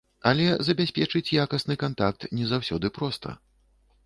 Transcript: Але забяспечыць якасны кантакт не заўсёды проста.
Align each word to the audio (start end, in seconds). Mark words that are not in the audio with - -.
Але 0.29 0.45
забяспечыць 0.69 1.33
якасны 1.41 1.77
кантакт 1.83 2.27
не 2.39 2.49
заўсёды 2.53 2.93
проста. 2.97 3.29